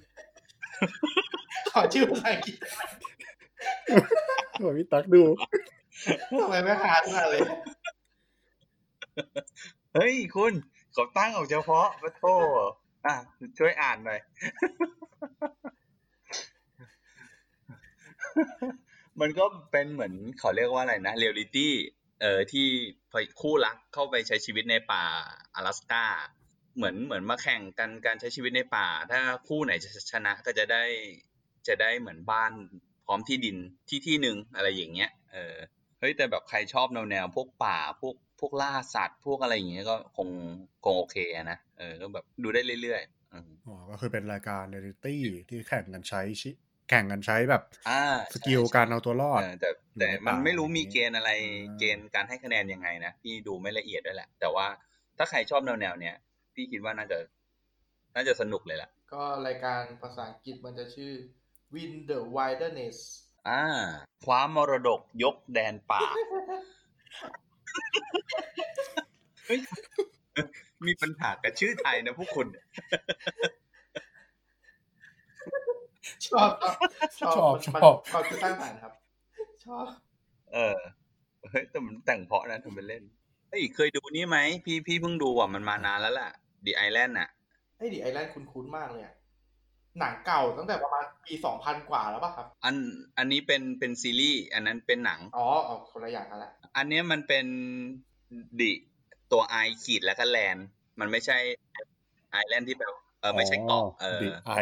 [1.71, 2.57] ขอชื่อภาษาอังกฤษ
[4.59, 5.21] โอ้ยพี่ตักดู
[6.41, 7.41] ทำไมไม่หาขนาดเลย
[9.95, 10.53] เฮ้ยคุณ
[10.93, 12.23] เขาตั้งออกเฉพาะพระโท
[13.05, 13.15] อะ
[13.57, 14.19] ช่วยอ่านหน่อย
[19.21, 21.73] มันก็เป็นเหมือนเขาเรียกว่าอะไรนะเรียลิตี้
[22.21, 22.67] เอ่อที่
[23.41, 25.05] คู่รักเข้าไปใช้ชีวิตในป่า
[25.55, 26.05] อลาสก้า
[26.75, 30.83] เหมือนเหมือนมาแข่งกันการใช้ชีวิตในป่า ถ้าคู่ไหนจะชนะก็จะได้
[31.67, 32.51] จะได้เหมือนบ้าน
[33.05, 33.57] พร้อมที่ดิน
[33.89, 35.55] ที่ที่หนึ่งอะไรอย่างเงี้ยเออ
[35.99, 40.29] เฮ้ยแต่แบบใครชอบแนวแนวพวกป่าพวกพวกล่าสัตว์ พวกอะไรอย่างเงี้ยก็คง
[40.83, 41.17] คงโอเค
[41.51, 46.51] นะเออก็แบบดูได้เรื่อยๆอ๋อก็คือเป็นรายการเรียลิตี้ที่แข่งกันใช้ชิ
[46.91, 48.01] แข่งกันใช้แบบอ่า
[48.33, 54.67] skill ใช่การเอาตัวรอดเออแต่แต่อยู่ในมันป่าไม่รู้มีอย่างงี้เกณฑ์อะไรอ่าเกณฑ์การให้คะแนนยังไงนะพี่ดูไม่ละเอียดด้วยแหละ แต่ว่า
[55.17, 56.15] ถ้าใครชอบแนวแนวๆเนี้ย
[56.55, 57.17] พี่คิดว่าน่าจะ
[58.15, 61.11] น่าจะสนุกเลยล่ะ ก็รายการภาษาอังกฤษมันจะชื่อ
[61.73, 62.97] Win the Wilderness
[63.49, 63.63] อ่า
[64.23, 66.01] คว้ามรดกยกแดนป่า
[69.45, 69.59] เฮ้ย
[70.87, 72.47] มีปัญหากับชื่อไทยนะพวกคุณ
[76.27, 76.49] ชอบ
[77.21, 77.33] ชอบ
[77.65, 78.93] ชอบมันชอบความคิดสร้างสรรค์ครับ
[79.65, 79.85] ชอบ
[80.53, 80.77] เออ
[81.49, 83.03] เฮ้ยแต่มันแต่งเพราะนะทำเป็นเล่น
[83.49, 86.29] เฮ้ยเคยดูนี่ไหมพี่พี่เพิ่งดูอะมันมานานแล้วล่ะ
[86.65, 87.29] The Island อะ
[87.77, 89.15] ไอ้ดิไอแลนด์คุ้นๆมากเลยอะ
[89.99, 92.75] หนังเก่าตั้งแต่ประมาณปีสองพันกว่าแล้วป่ะครับ อัน
[93.17, 97.45] อันนี้เป็นเป็นซีรีส์อันนั้นเป็นหนัง อ๋อเอาคนละอย่างกันละอันเนี้ยมันเป็น
[98.61, 98.71] ดิ
[99.31, 100.65] ตัวไอขีดแล้วก็แลนด์
[100.99, 101.37] มันไม่ใช่
[102.31, 104.53] ไอแลนด์ที่แบบเออไม่ใช่เกาะเออดิไอ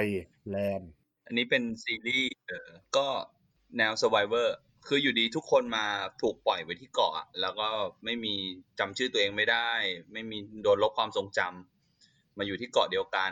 [0.50, 0.90] แลนด์
[1.30, 3.08] อันนี้เป็นซีรีส์เออก็
[3.78, 4.48] แนว Survivor
[4.88, 5.86] คืออยู่ดีทุกคนมา
[6.22, 7.68] ถูกปล่อยไว้ที่เกาะอะแล้วก็
[8.06, 8.34] ไม่มี
[8.80, 9.70] จำชื่อตัวเองไม่ได้
[10.14, 13.32] ไม่มีโดนลบความทรงจำมาอยู่ที่เกาะเดียวกัน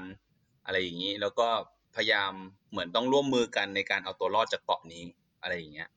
[0.65, 1.47] อะไรอย่างนี้ แล้วก็
[1.95, 2.31] พยายาม
[2.71, 5.03] เหมือนต้องร่วมมือกันในการเอาตัวรอดจากเกาะนี้
[5.41, 5.89] อะไรอย่างเงี้ย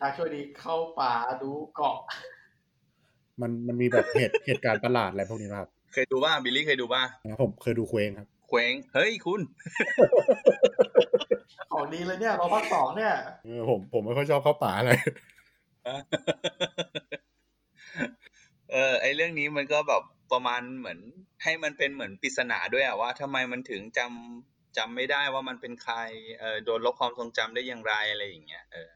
[0.00, 1.12] ตาช่วยดีเข้าป่า
[1.42, 1.98] ดูเกาะ
[3.40, 9.40] มันมันมีแบบเหตุเหตุการณ์ประหลาดอะไรพวกนี้นะครับ เคยดูบ้างบิลลี่เคยดูบ้างนะผมเคยดูเคว้งครับเคว้งเฮ้ยคุณ
[11.72, 14.90] ของดีเลยเนี่ยรอภาคสองเนี่ยเออผมผมไม่ค่อยชอบเข้าป่าอะไร
[18.72, 20.98] เออไอเรื่องนี้มันก็แบบประมาณเหมือน
[21.42, 25.96] ให้มันเป็นเหมือนปริศนาด้วยอะว่าทำไมมันถึงจำจำไม่ได้ว่ามันเป็นใคร
[26.40, 28.90] เออโดนลบความทรงจำได้อย่างไรอะไรอย่างเงี้ยเออ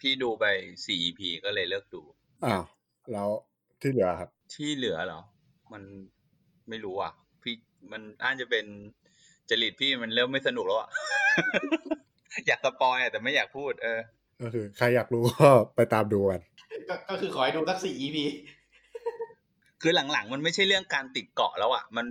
[0.00, 0.44] พี่ดูไป
[0.86, 2.02] สี่ EP ก็เลยเลิกดู
[2.44, 2.64] อ้าว
[3.12, 3.28] แล้ว
[3.80, 5.20] ที่เหลือครับ ที่เหลือเหรอ
[5.72, 5.82] มัน
[6.68, 7.54] ไม่รู้อะ พี่
[7.92, 8.64] มันน่าจะเป็น
[9.48, 10.90] จริตพี่มันเริ่มไม่สนุกแล้วอะ
[12.46, 14.00] อยากสปอยอะแต่ไม่อยากพูด เออ
[14.42, 16.40] ก็คือ ใครอยากรู้ก็ไปตามดูกัน
[16.88, 18.16] ก็ก็คือขอให้ดูสักสี่ EP
[19.82, 22.06] คือหลังๆ มันไม่ใช่เรื่องการติดเกาะแล้วอะ มัน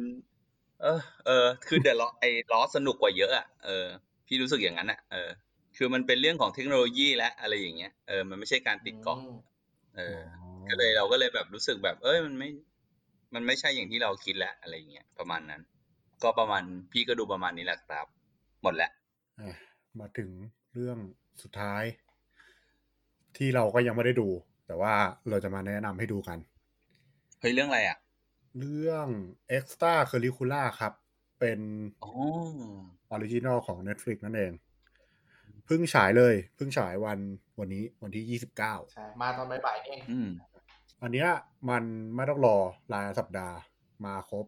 [0.81, 3.85] เออ เออ คือเดอะล้อไอ้ล้อสนุกกว่าเยอะอะ เออ
[4.27, 5.29] พี่รู้สึกอย่างนั้นอะ เออ
[5.77, 9.17] คือมันเป็นเรื่องของเทคโนโลยีและอะไรอย่างเงี้ย เออ มันไม่ใช่การติดเกาะ
[9.97, 10.17] เออ
[10.69, 12.49] ก็เลยเราก็เลยแบบรู้สึกแบบ เอ้ย มันไม่
[13.33, 15.61] มันไม่ใช่อย่างที่เราคิดแหละอะไรอย่างเงี้ย ประมาณนั้น
[16.23, 18.07] ก็ประมาณ พี่ก็ดูประมาณนี้แหละครับ
[18.63, 18.91] หมดแล้ว
[19.39, 19.55] อะ
[19.99, 20.29] มาถึง
[20.73, 20.97] เรื่อง
[21.41, 21.83] สุดท้าย
[23.37, 24.29] ที่เราก็ยังไม่ได้ดู
[24.67, 24.93] แต่ว่า
[25.29, 26.37] เราจะมาแนะนำให้ดูกัน
[27.39, 27.97] เฮ้ย เรื่องอะไรอะ
[28.59, 29.07] เรื่อง
[29.57, 30.93] Extra Curricular ครับ
[31.39, 31.59] เป็น
[32.03, 32.11] อ๋อ
[33.11, 34.51] original ของ Netflix นั่นเอง
[35.65, 37.19] เพิ่งฉายเลยเพิ่งฉายวัน
[37.59, 38.57] วันนี้วันที่29
[38.93, 40.29] ใช่มาตอนบ่ายๆนี่เองอืม
[41.01, 41.29] อันเนี้ย
[41.69, 41.83] มัน
[42.15, 42.57] ไม่ต้องรอ
[42.93, 43.55] รายสัปดาห์
[44.05, 44.45] มาครบ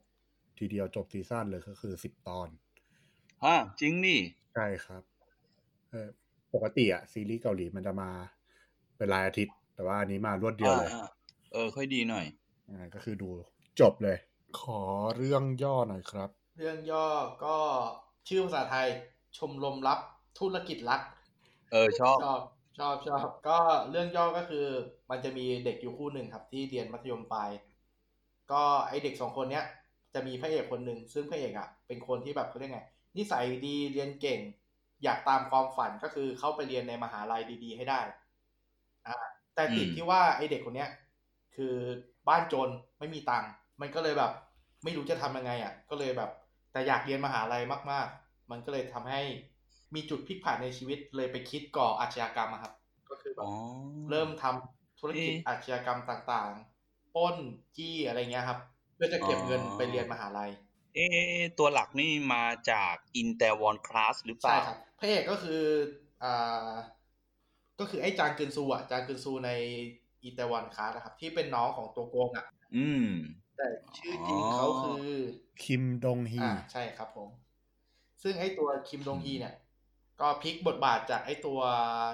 [0.57, 2.47] ทีเดียวจบซีซั่นเลยก็คือ10ตอน
[3.43, 4.19] ฮะจริงนี่
[4.53, 5.12] ใช่ครับเออ
[6.53, 8.09] ปกติอะซีรีส์เกาหลีมันจะมา
[8.97, 12.25] เป็นรายอาทิตย์ แต่ว่าอันนี้มารวดเดียวเลยอ่าๆเออ ค่อยดีหน่อย
[12.69, 13.29] อ่าก็คือดู
[13.79, 14.17] จบเลย
[14.59, 14.81] ขอ
[15.17, 17.07] เรื่องย่อหน่อยครับ เรื่องย่อ
[17.45, 17.55] ก็
[18.27, 18.87] ชื่อภาษาไทย
[19.37, 19.99] ชมรมลับ
[20.39, 21.01] ธุรกิจรัก
[21.71, 22.39] เออชอบชอบ
[22.79, 23.57] ชอบชอบก็
[23.89, 24.65] เรื่องย่อก็คือ
[25.09, 27.49] มันจะมีเด็กอยู่คู่หนึ่งครับ ที่เรียนมัธยมปลาย
[28.51, 29.65] ก็ไอเด็กสองคนเนี้ย
[30.13, 32.81] จะมีพระเอกคนหนึ่งซึ่งพระเอกอะเป็นคนที่แบบเขาเรียกไง
[33.17, 34.39] นิสัยดีเรียนเก่ง
[35.03, 38.01] อยากตามความฝันก็คือเข้าไปเรียนในมหาลัยดี ๆ ให้ได้
[39.05, 39.15] อ่า
[39.55, 40.89] แต่ติดอืมที่ว่าไอเด็กคนเนี้ย
[41.55, 41.75] คือ
[42.27, 43.49] บ้านจนไม่มีตังค์
[43.81, 44.31] มันก็เลยแบบ
[44.83, 46.29] ไม่รู้จะทำยังไงอะ ก็เลยแบบ
[46.71, 49.21] แต่อยากเรียนมหาลัยมากๆ มันก็เลยทำให้
[49.95, 52.73] มีจุดพลิกผันในชีวิตเลยไปคิดก่ออาชญากรรมอะครับ
[53.09, 53.53] ก็คือแบบอ๋อ
[54.09, 57.35] เริ่มทำธุรกิจเอ๊ะอาชญากรรมต่างๆปล้น
[57.77, 58.59] จี้อะไรเงี้ยครับ
[58.95, 60.51] เพื่อจะเก็บเงินอ๋อไปเรียนมหาลัย
[60.93, 65.61] เอ๊ะตัวหลักนี่มาจากอิแทวอนคลาสหรือเปล่าครับใช่พระเอกก็คือ
[66.23, 66.73] อ่า
[67.79, 69.49] ก็คือไอ้จางกึนซูอะจางกึนซูใน
[70.23, 73.07] อิแทวอนคาร์นะครับ ที่เป็นน้องของตัวโกงอะ อืม
[73.57, 75.07] แต่ชื่อจริงเขาคือ
[75.63, 77.29] คิมดงฮีอ่าใช่ครับผม
[78.23, 79.55] ซึ่งไอ้ตัวคิมดงฮีเนี่ย
[80.21, 81.59] ก็พลิกบทบาทจากไอ้ตัว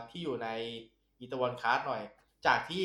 [0.09, 0.47] ที่อยู่ใน
[1.19, 2.01] อิแทวอนคาร์หน่อย
[2.45, 2.83] จากที่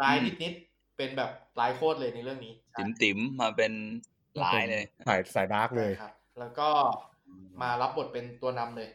[0.00, 3.72] ร้ายอืมนิดๆเป็นแบบร้ายโคตรเลยในเรื่องนี้ ติ๋มติ๋มๆมาเป็น
[4.44, 6.68] ร้ายเลยสายสายดาร์กเลยใช่ครับ แล้วก็
[7.62, 8.90] มารับบทเป็นตัวนำเลย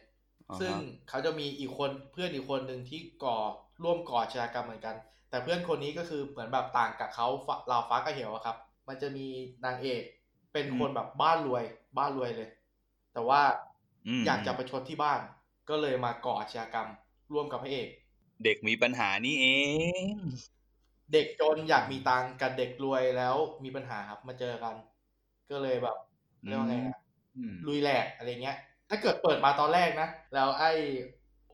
[0.50, 0.74] อ่าฮะซึ่ง
[1.08, 3.38] เขาจะมีอีกคนเพื่อนอีกคนหนึ่งที่ก่อ
[3.82, 4.96] ร่วมก่ออาชญากรรมเหมือนกัน
[5.30, 8.56] แต่เพื่อนคนนี้ก็คือเหมือนแบบต่างกับเขาฝราวฟ้ากระเหวอะครับ
[8.88, 9.26] มันจะมี
[9.64, 10.02] นางเอก
[10.52, 11.64] เป็นคนแบบบ้านรวย
[11.98, 12.48] บ้านรวยเลย
[13.12, 13.40] แต่ว่า
[14.20, 15.20] มอยากจะประชดที่บ้าน
[15.68, 16.88] ก็เลยมาก่ออาชญากรรม
[17.32, 17.88] ร่วมกับพระเอก
[18.44, 19.46] เด็กมีปัญหานี่เอ
[20.12, 20.16] ง
[21.12, 24.74] เด็กจนอยากมีตังค์กับเด็กรวยแล้วมีปัญหาครับมาเจอกัน
[25.52, 25.96] ก็เลยแบบ
[26.48, 26.98] เรียกว่าไงอะ
[27.36, 28.56] อืมลุยแหลกอะไรเงี้ย
[28.90, 30.70] ถ้าเกิดเปิดมาตอนแรกนะ แล้วไอ้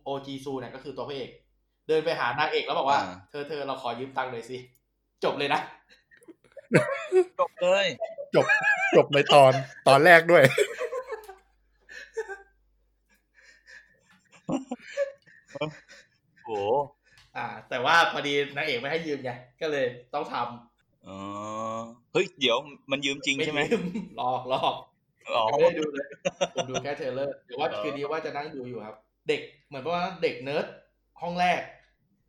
[0.02, 1.30] โอจีซูเนี่ยก็คือตัวพระเอก
[1.88, 4.58] เดินไปหานางเอกแล้วบอกว่า เธอเธอเราขอยืมตังค์หน่อยสิ
[5.24, 5.61] จบเลยนะ
[7.40, 7.87] จบเลย
[8.34, 8.46] จบ
[8.96, 9.52] จบในตอน
[9.88, 10.44] ตอนแรกด้วย
[16.44, 16.50] โห
[17.37, 19.30] อ่า แต่ว่าพอดีนางเอกไม่ให้ยืมไง
[19.61, 20.34] ก็เลยต้องท
[21.09, 21.18] อ๋อ
[22.12, 22.57] เฮ้ยเดี๋ยว
[22.90, 23.83] มันยืมจริงำไม่ใช่ไหมยืม
[24.14, 24.75] หลอกหลอก
[25.37, 26.09] อ๋อยังไม่ได้ดูเลย
[26.55, 28.97] ผมดูแค่ trailer เดี๋ยวว่าเออคืนนี้ว่าจะนั่งดูอยู่ครับ
[29.29, 30.66] เด็กเหมือนว่าเด็กเนิร์ด
[31.21, 31.61] ห้องแรก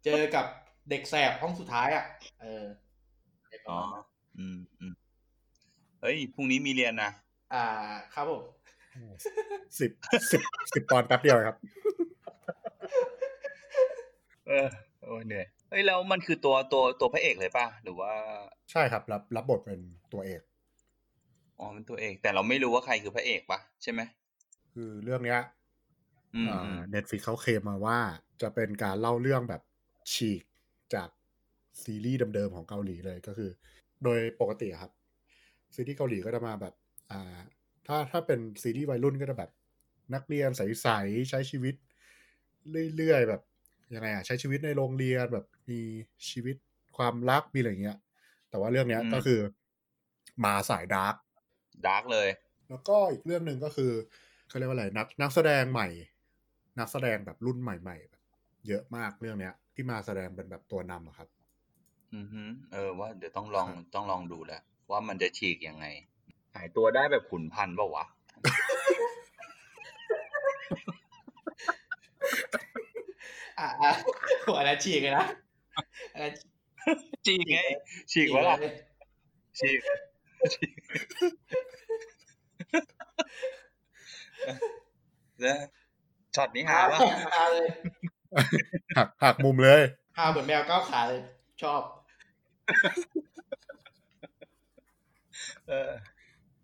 [0.06, 0.46] เจอกับ
[0.90, 2.06] เด็กแสบห้องสุดท้ายอะ
[2.42, 2.66] เออ
[3.44, 4.06] อะไรประอ๋อมาณนั้น
[4.38, 4.94] อืมอืม
[6.02, 7.10] เฮ้ยพรุ่งนี้มีเรียนนะ
[7.54, 7.66] อ่า
[8.14, 8.44] ครับผม
[9.80, 9.92] สิบ
[10.32, 10.42] สิบ
[10.74, 11.58] สิบตอนแป๊บเดียวครับ
[14.48, 14.68] เออ
[15.02, 18.12] โอ้ยเหนื่อย เฮ้ยแล้วมันคือตัวตัวตัวพระเอกเลยป่ะหรือว่า
[18.72, 19.80] ใช่ครับ รับรับบทเป็น
[20.14, 20.42] ตัวเอก
[21.60, 24.02] อ๋อเป็นตัวเอก แต่เราไม่รู้ว่าใครคือพระเอกป่ะใช่ไหม
[24.74, 25.40] คือเรื่องเนี้ย
[26.36, 28.00] อืมอืมเน็ตฟิกเขาเคลมมาว่า
[28.42, 29.62] จะเป็นการเล่าเรื่องแบบ
[30.14, 30.44] ฉีก
[30.94, 31.10] จาก
[31.84, 33.50] ซีรีส์เดิมๆของเกาหลีเลยก็คือ
[34.04, 34.92] โดยปกติอะครับ
[35.76, 36.74] ซีรีส์เกาหลีก็จะมาแบบ
[37.12, 37.38] อ่า
[37.88, 39.52] ถ้าถ้าเป็นซีรีส์วัยรุ่นก็จะแบบ
[40.14, 41.76] นักเรียนใสๆใช้ชีวิต
[42.98, 43.42] เรื่อยๆแบบ
[43.96, 45.82] ยังไงอะใช้ชีวิตในโรงเรียนแบบมี
[46.30, 46.56] ชีวิต
[46.98, 47.98] ความรักมีอะไรอย่างเงี้ย
[48.50, 49.40] แต่ว่าเรื่องเนี้ยอืมก็คือ
[50.46, 51.16] มาสาย dark
[51.88, 52.30] dark เลย
[52.70, 53.92] แล้วก็อีกเรื่องหนึ่งก็คือ
[54.48, 55.88] เขาเรียกว่าอะไรนักนักแสดงใหม่
[56.80, 58.22] นักแสดงแบบรุ่นใหม่ๆแบบ
[58.68, 61.30] เยอะมากเรื่องเนี้ย ที่มาแสดงเป็นแบบตัวนำอะครับ
[62.16, 65.86] อือฮึเออว่าเดี๋ยวต้องลองครับต้องลองดูแหละว่ามันจะฉีกยังไง
[66.56, 68.06] หายตัวได้แบบขุนพันธุ์เปล่าวะ
[73.60, 73.92] อะอะ
[74.58, 75.26] อันนั้นฉีกเลยนะ
[76.14, 76.34] อันนั้น
[77.26, 77.60] ฉีกไง
[78.12, 78.74] ฉีกวะล่ะเลย
[79.60, 79.80] ฉีก
[80.54, 80.72] ฉีก
[85.46, 85.56] นะ
[86.36, 87.00] ช็อตนี้หาฮาวะ
[87.36, 87.68] ฮาเลย
[88.98, 89.82] หักหักมุมเลย
[90.18, 91.22] ฮาเหมือนแมวก้าวขาเลย
[91.62, 91.82] ชอบ
[95.70, 95.90] เออ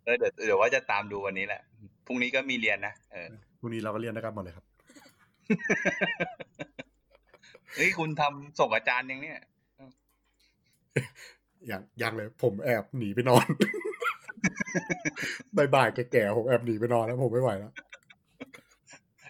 [0.04, 1.60] เออเดี๋ยวเดี๋ยวว่าจะตามดูวันนี้แหละ
[2.06, 3.28] พรุ่งนี้ก็มีเรียนนะเออ
[3.58, 4.64] พรุ่งนี้เราก็เรียนด้วยกันหมดเลยครับ
[7.76, 9.38] เฮ้ยคุณทำส่งอาจารย์ยังเนี่ย
[11.66, 13.46] อย่างยังเลย ผมแอบหนีไปนอน
[15.74, 17.72] บ่ายๆแก่ๆผมแอบหนีไปนอนแล้วผมไม่ไหวแล้ว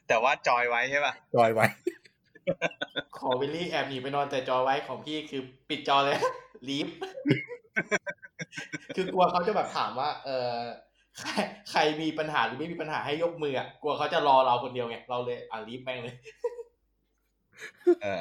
[0.09, 1.67] แต่ว่าจอยไว้ใช่ป่ะจอยไว้
[3.19, 6.19] ขอวิลลี่แอบหนีไปนอนแต่จอไว้ของพี่คือปิดจอเลย
[6.69, 6.89] ลีฟ
[8.97, 10.53] คือกลัวเขาจะแบบถามว่า เออ
[11.19, 11.31] ใคร
[11.71, 16.15] ใครมีปัญหาหรือไม่มีปัญหาให้ยกมืออะกลัวเขาจะรอเราคนเดียวไงเราเลยอะลีฟแม่งเลย
[18.03, 18.21] เออ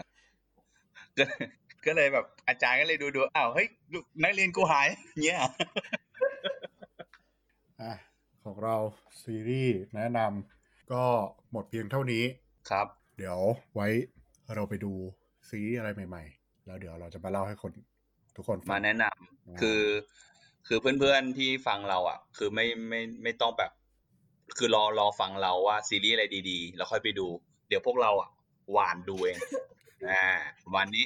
[1.18, 1.26] ก็
[1.86, 4.88] ก็เลยแบบอาจารย์ก็เลยดูดูอ้าวเฮ้ยลูกนักเรียนกูหาย
[5.24, 7.94] เงี้ยอะ
[8.46, 8.76] ของเรา
[9.24, 11.04] ซีรีส์แนะนำก็
[11.52, 12.24] หมดเพียงเท่านี้
[12.70, 13.40] ครับ เดี๋ยว
[13.76, 13.88] ไว้
[14.56, 14.94] เราไปดู
[15.50, 17.72] ซีรีส์อะไรใหม่ ๆ แล้วเดี๋ยวเราจะมาเล่าให้คน
[18.36, 19.82] ทุกคนฟัมางแนะนำคือ
[20.68, 23.72] คือเพื่อนๆที่ฟังเราอะ คือไม่ไม่ไม่ต้องแบบ
[24.58, 27.28] คือรอรอฟังเราว่าซีรีส์อะไรดีๆ แล้วค่อยไปดู
[27.70, 28.30] เดี๋ยวพวกเราอะ
[28.72, 29.38] หวานดูเอง
[30.12, 30.26] อ่า
[30.76, 31.06] วันนี้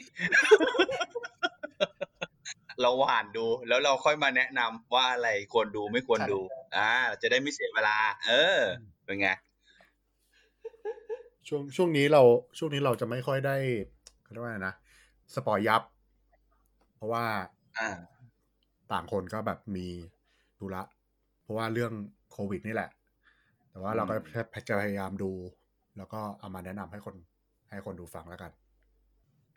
[2.82, 6.40] เราหวานดู แล้วเราค่อยมาแนะนำว่าอะไรควรดูไม่ควรดู
[6.78, 8.60] อ่า จะได้ไม่เสียเวลา เออ
[9.06, 9.30] เป็นไง
[11.48, 12.22] ช่วงช่วงนี้เรา
[12.58, 13.56] ช่วงนี้เราจะไม่ค่อยได้
[14.24, 14.76] เขาเรียกว่าไงนะ
[15.34, 15.82] สปอยยับ
[16.96, 17.26] เพราะว่า
[17.78, 17.90] อ่า
[18.92, 19.88] ต่างคนก็แบบมี
[20.60, 20.82] ธุระ
[21.42, 21.94] เพราะว่าเรื่อง
[22.32, 22.90] โควิดนี่แหละ
[23.70, 24.24] แต่ว่าเราก็อืม
[24.70, 25.32] จะพยายามดู
[25.98, 27.16] แล้วก็เอามาแนะนำให้คน
[27.70, 28.52] ให้คนดูฟังแล้วกัน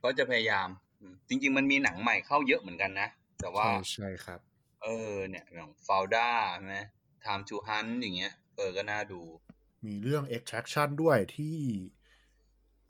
[0.02, 0.68] ก็จะพยายาม
[1.00, 3.08] อืมจริง ๆ มันมีหนังใหม่เข้าเยอะเหมือนกันนะ
[3.40, 4.40] แต่ว่าใช่ใช่ครับ
[4.82, 6.78] เออ เนี่ยอย่าง Fauda ใช่ไหม
[7.24, 9.20] Time to Hunt อย่างเงี้ยเออก็น่าดู
[9.86, 11.56] มีเรื่อง Extraction ด้วยที่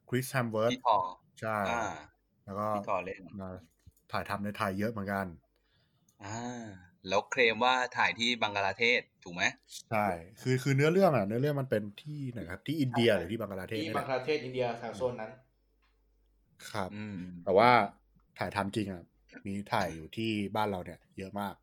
[0.09, 0.97] คริส เฮมส์เวิร์ธ พี่ทอ
[1.41, 1.83] ใช่อ่า
[2.45, 3.51] แล้วก็พี่ทอเล่นมา
[4.13, 5.27] ถ่ายทำในไทยเยอะเหมือนกัน
[6.25, 6.37] อ่า
[7.09, 9.43] แล้วเคลมว่าถ่ายที่บังกลาเทศถูกไหม
[9.89, 10.07] ใช่
[10.41, 15.31] คือคือเนื้อเรื่องอะเนื้อเรื่องมันเป็นที่ไหนครับ ที่อินเดียหรือที่บังกลาเทศที่นี่แหบังละคลาเทศอินเดียแถวโซนนั้น
[16.71, 17.71] ครับอืมแต่ว่า
[18.39, 19.03] ถ่ายทำจริงอะ
[19.47, 21.55] มีถ่ายอยู่ที่บ้านเราเนี่ย เยอะมาก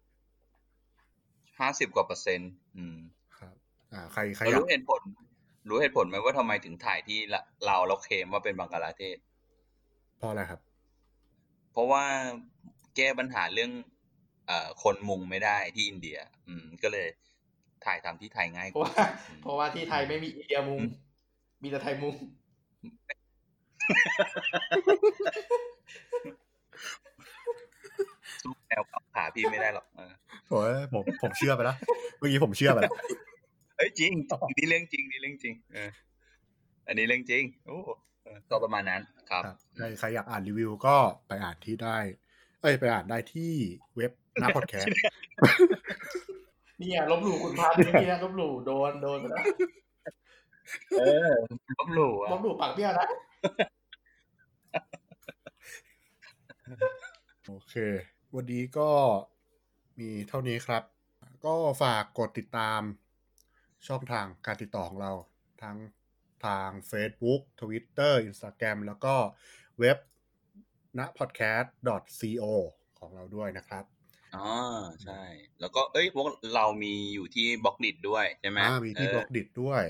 [1.59, 2.97] ห้าสิบกว่าเปอร์เซ็นต์อืม
[3.37, 3.55] ครับ
[3.93, 5.01] อ่า ใครใครแล้วอยากรู้เหตุผล
[5.69, 9.17] รู้เหตุผลไหมว่าทำไมถึงถ่ายที่ละเราแล้วเคลมว่าเป็นบังกลาเทศ
[10.17, 10.59] เพราะอะไรครับ
[11.71, 12.03] เพราะว่า
[12.95, 13.71] แก้ปัญหาเรื่อง
[14.47, 17.07] เอ่อคนมุงไม่ได้ที่อินเดีย อืม ก็เลย
[17.85, 20.91] ถ่ายทำที่ไทยง่ายเพกราะว่าว่าอืมเพราะว่าที่ไทยไม่มีอินเดียมุงอืม
[21.61, 22.15] มีแต่ไทยมุง
[28.43, 30.11] สู้แนวกับขาพี่ไม่ได้หรอกเออ
[30.49, 31.77] โอ้ยผมผมเชื่อไปแล้ว
[32.17, 32.93] เมื่อกี้ผมเชื่อไปแล้ว
[33.77, 34.11] เอ้ยจริง
[34.57, 35.89] นี่เรื่องจริงนี่เรื่องจริงเออ
[36.87, 37.77] อันนี้เรื่องจริงโอ้
[38.23, 40.95] เออก็ประมาณนั้นครับครับใครใครอยากอ่านรีวิวก็
[41.27, 41.97] ไปอ่านที่ได้
[42.61, 43.53] เอ้ยไปอ่านได้ที่
[43.95, 44.89] เว็บหน้าพอดแคสต์
[46.79, 49.43] เนี่ยลบหลู่คุณพันนี่นะลบหลู่โดนโดนไปแล้ว
[50.99, 51.31] เออ
[51.77, 53.07] ลบหลู่ลอะบหลู่ปากเบี้ยวนะ
[57.47, 57.75] โอเค
[58.35, 58.89] วันนี้ก็
[59.99, 60.83] มีเท่านี้ครับ
[61.45, 61.53] ก็
[61.83, 62.81] ฝากกดติดตาม
[63.87, 65.11] ช่องทางการติดต่อของเรา
[65.63, 65.77] ทั้ง
[66.45, 69.15] ทาง Facebook Twitter Instagram แล้วก็
[69.79, 69.97] เว็บ
[70.99, 72.43] ณ podcast.co
[72.99, 73.83] ของเราด้วยนะครับ
[74.35, 74.47] อ๋อ
[75.03, 75.21] ใช่
[75.59, 79.83] แล้วก็เอ้ยพวกเรามีอยู่ที่บล็อกดิด้วยใช่ไหมอ่ามีที่เออบล็อกดิด้วย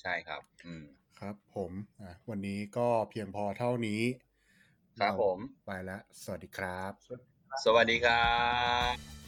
[0.00, 0.84] ใช่ครับ อืม
[1.18, 4.02] ครับผมอะวันนี้ก็เพียงพอเท่านี้
[5.00, 6.92] ครับเาผม ไปแล้ว สวัสดีครับ
[7.64, 8.28] สวัสดีครั
[8.92, 9.23] บ